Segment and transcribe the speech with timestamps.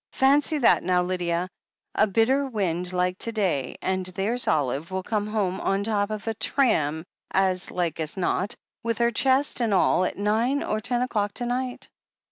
[0.13, 1.47] "Fancy that now, Lydia!
[1.93, 6.09] A bitter wind like to day and there's Olive will come home, on the top
[6.09, 10.79] of a tram as like as not, with her chest and all, at nine or
[10.79, 11.87] ten o'clock to night."